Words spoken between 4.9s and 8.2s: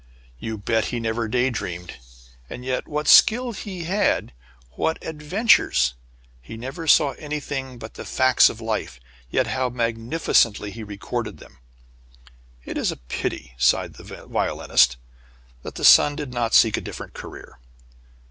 adventures! He never saw anything but the